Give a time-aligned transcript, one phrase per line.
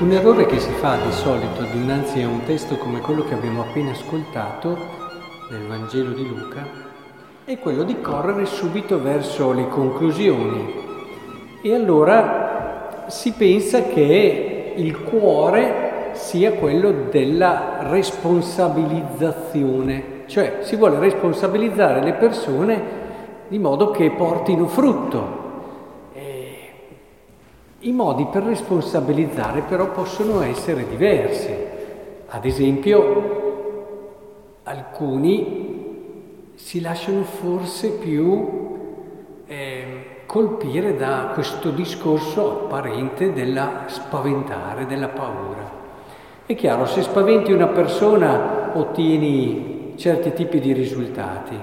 [0.00, 3.60] Un errore che si fa di solito dinanzi a un testo come quello che abbiamo
[3.60, 4.78] appena ascoltato
[5.50, 6.66] nel Vangelo di Luca
[7.44, 10.74] è quello di correre subito verso le conclusioni
[11.60, 22.02] e allora si pensa che il cuore sia quello della responsabilizzazione, cioè si vuole responsabilizzare
[22.02, 22.82] le persone
[23.48, 25.39] di modo che portino frutto.
[27.82, 31.50] I modi per responsabilizzare però possono essere diversi.
[32.28, 38.76] Ad esempio, alcuni si lasciano forse più
[39.46, 39.84] eh,
[40.26, 45.78] colpire da questo discorso apparente della spaventare, della paura.
[46.44, 51.56] È chiaro, se spaventi una persona ottieni certi tipi di risultati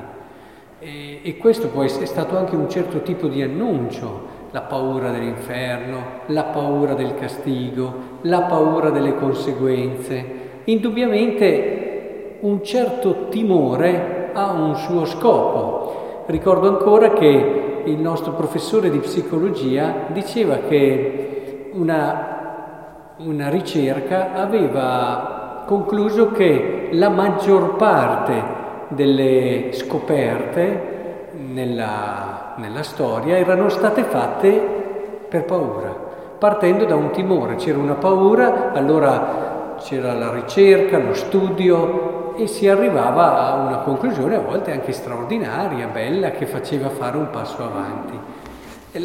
[0.79, 6.21] e, e questo può essere stato anche un certo tipo di annuncio la paura dell'inferno,
[6.27, 10.45] la paura del castigo, la paura delle conseguenze.
[10.65, 16.23] Indubbiamente un certo timore ha un suo scopo.
[16.27, 26.32] Ricordo ancora che il nostro professore di psicologia diceva che una, una ricerca aveva concluso
[26.32, 28.55] che la maggior parte
[28.89, 30.95] delle scoperte
[31.38, 34.49] nella, nella storia erano state fatte
[35.27, 35.94] per paura,
[36.38, 37.55] partendo da un timore.
[37.55, 44.35] C'era una paura, allora c'era la ricerca, lo studio e si arrivava a una conclusione
[44.35, 48.18] a volte anche straordinaria, bella, che faceva fare un passo avanti.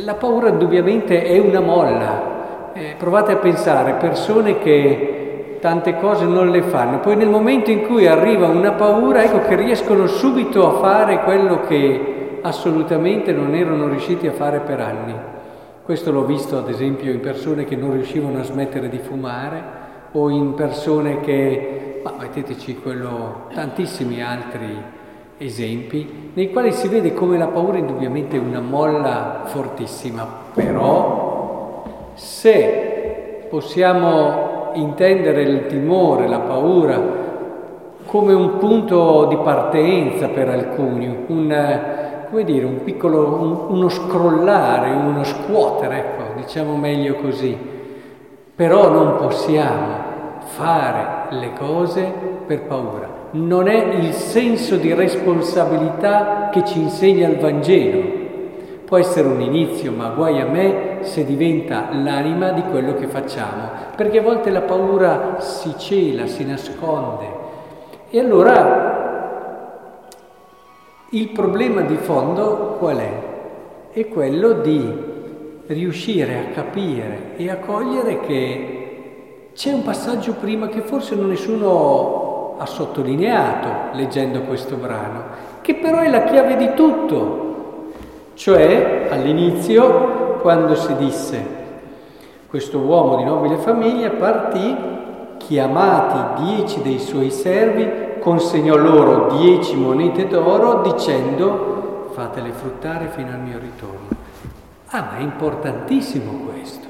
[0.05, 2.71] La paura indubbiamente è una molla.
[2.73, 7.83] Eh, provate a pensare, persone che tante cose non le fanno, poi nel momento in
[7.83, 13.89] cui arriva una paura, ecco che riescono subito a fare quello che assolutamente non erano
[13.89, 15.15] riusciti a fare per anni.
[15.85, 19.63] Questo l'ho visto ad esempio in persone che non riuscivano a smettere di fumare
[20.13, 25.01] o in persone che, ma metteteci quello, tantissimi altri
[25.39, 31.83] esempi, nei quali si vede come la paura indubbiamente è una molla fortissima, però
[32.15, 37.01] se possiamo intendere il timore, la paura
[38.07, 41.51] come un punto di partenza per alcuni, un,
[42.33, 47.55] come dire, un piccolo, un, uno scrollare, uno scuotere, ecco, diciamo meglio così.
[48.55, 52.11] Però non possiamo fare le cose
[52.47, 53.07] per paura.
[53.33, 58.21] Non è il senso di responsabilità che ci insegna il Vangelo.
[58.87, 63.69] Può essere un inizio, ma guai a me se diventa l'anima di quello che facciamo,
[63.95, 67.27] perché a volte la paura si cela, si nasconde.
[68.09, 69.02] E allora
[71.15, 73.13] il problema di fondo qual è?
[73.93, 75.11] È quello di
[75.67, 82.55] riuscire a capire e a cogliere che c'è un passaggio prima che forse non nessuno
[82.57, 85.25] ha sottolineato leggendo questo brano,
[85.61, 87.91] che però è la chiave di tutto.
[88.33, 91.47] Cioè, all'inizio, quando si disse,
[92.49, 94.75] questo uomo di nobile famiglia partì,
[95.37, 103.41] chiamati dieci dei suoi servi, consegnò loro dieci monete d'oro dicendo fatele fruttare fino al
[103.41, 104.09] mio ritorno.
[104.91, 106.87] Ah, ma è importantissimo questo.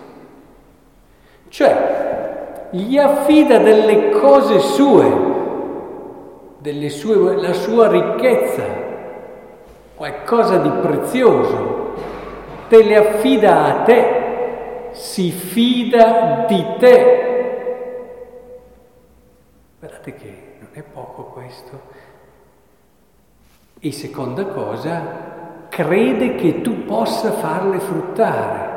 [1.49, 5.13] Cioè, gli affida delle cose sue,
[6.59, 8.65] delle sue, la sua ricchezza,
[9.95, 11.95] qualcosa di prezioso,
[12.69, 17.32] te le affida a te, si fida di te.
[20.03, 21.81] Guardate che è poco questo.
[23.79, 25.01] E seconda cosa,
[25.69, 28.71] crede che tu possa farle fruttare,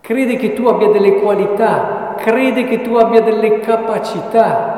[0.00, 4.76] crede che tu abbia delle qualità, crede che tu abbia delle capacità.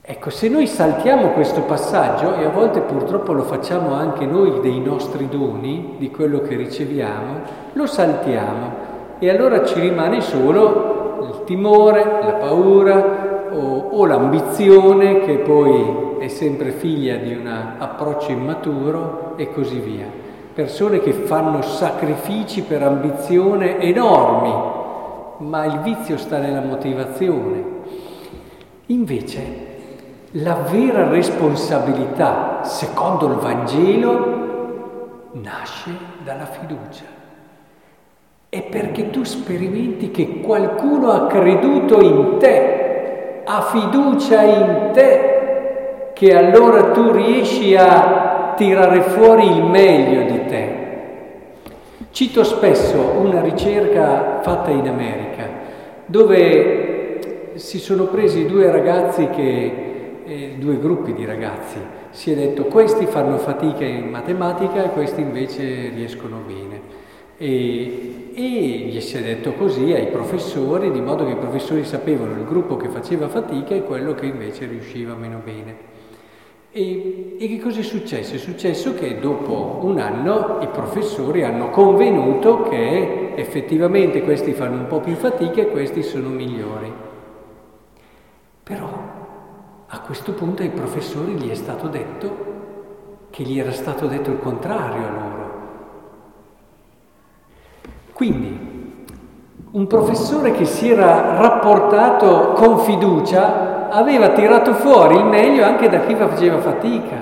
[0.00, 4.80] Ecco, se noi saltiamo questo passaggio, e a volte purtroppo lo facciamo anche noi dei
[4.80, 7.40] nostri doni, di quello che riceviamo,
[7.72, 15.38] lo saltiamo e allora ci rimane solo il timore, la paura o, o l'ambizione che
[15.38, 20.06] poi è sempre figlia di un approccio immaturo e così via.
[20.54, 24.54] Persone che fanno sacrifici per ambizione enormi,
[25.38, 27.64] ma il vizio sta nella motivazione.
[28.86, 29.70] Invece
[30.32, 35.90] la vera responsabilità, secondo il Vangelo, nasce
[36.22, 37.11] dalla fiducia
[38.54, 46.36] è perché tu sperimenti che qualcuno ha creduto in te, ha fiducia in te, che
[46.36, 50.80] allora tu riesci a tirare fuori il meglio di te.
[52.10, 55.48] Cito spesso una ricerca fatta in America
[56.04, 61.78] dove si sono presi due ragazzi che, eh, due gruppi di ragazzi,
[62.10, 67.01] si è detto questi fanno fatica in matematica e questi invece riescono bene.
[67.42, 72.34] E, e gli si è detto così ai professori, di modo che i professori sapevano
[72.34, 75.90] il gruppo che faceva fatica e quello che invece riusciva meno bene.
[76.70, 78.36] E, e, che cosa è successo?
[78.36, 84.86] È successo che dopo un anno i professori hanno convenuto che effettivamente questi fanno un
[84.86, 86.92] po' più fatica e questi sono migliori.
[88.62, 88.88] Però
[89.84, 92.50] a questo punto ai professori gli è stato detto
[93.30, 95.41] che gli era stato detto il contrario a loro.
[98.22, 98.56] Quindi
[99.72, 106.02] un professore che si era rapportato con fiducia aveva tirato fuori il meglio anche da
[106.02, 107.16] chi faceva fatica.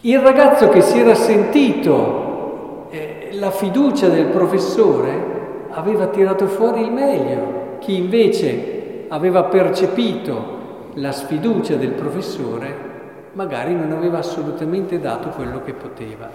[0.00, 6.92] Il ragazzo che si era sentito eh, la fiducia del professore aveva tirato fuori il
[6.92, 12.90] meglio, chi invece aveva percepito la sfiducia del professore
[13.32, 16.28] magari non aveva assolutamente dato quello che poteva.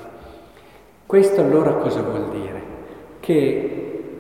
[1.06, 2.57] Questo allora cosa vuol dire?
[3.28, 4.20] Che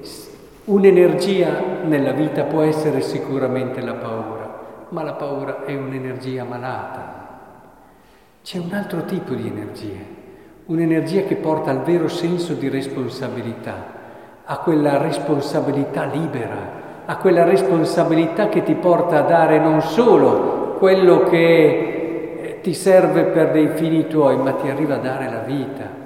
[0.65, 4.48] un'energia nella vita può essere sicuramente la paura
[4.89, 7.25] ma la paura è un'energia malata.
[8.44, 10.04] C'è un altro tipo di energia,
[10.65, 13.95] un'energia che porta al vero senso di responsabilità,
[14.45, 21.24] a quella responsabilità libera, a quella responsabilità che ti porta a dare non solo quello
[21.24, 26.06] che eh, ti serve per dei fini tuoi, ma ti arriva a dare la vita.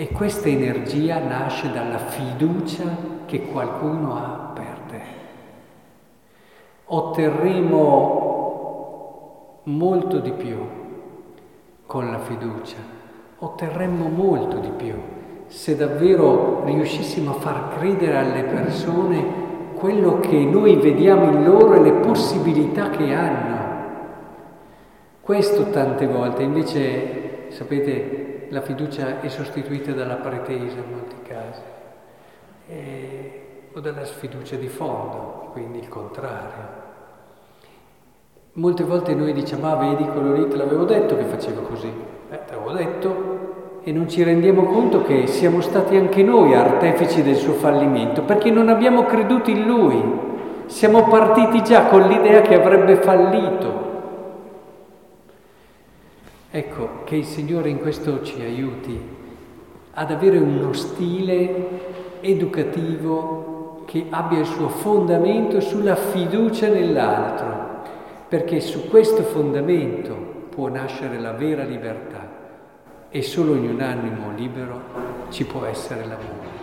[0.00, 2.84] E questa energia nasce dalla fiducia
[3.26, 4.80] che qualcuno ha per
[6.86, 7.98] otterremo
[9.64, 10.56] molto di più
[11.84, 12.78] con la fiducia,
[13.40, 14.94] otterremmo molto di più
[15.48, 19.24] se davvero riuscissimo a far credere alle persone
[19.74, 23.58] quello che noi vediamo in loro e le possibilità che hanno.
[25.20, 31.60] Questo tante volte, invece, sapete, la fiducia è sostituita dalla pretesa in molti casi,
[32.66, 33.42] e,
[33.72, 36.78] o dalla sfiducia di fondo, quindi il contrario.
[38.54, 41.92] Molte volte noi diciamo, ah vedi quello lì, te l'avevo detto che faceva così.
[42.30, 43.38] Eh, te l'avevo detto
[43.82, 48.50] e non ci rendiamo conto che siamo stati anche noi artefici del suo fallimento, perché
[48.50, 50.28] non abbiamo creduto in lui.
[50.66, 53.89] Siamo partiti già con l'idea che avrebbe fallito.
[56.52, 59.00] Ecco, che il Signore in questo ci aiuti
[59.92, 67.82] ad avere uno stile educativo che abbia il suo fondamento sulla fiducia nell'altro
[68.28, 70.14] perché su questo fondamento
[70.48, 72.28] può nascere la vera libertà
[73.08, 74.80] e solo in un animo libero
[75.30, 76.59] ci può essere l'amore.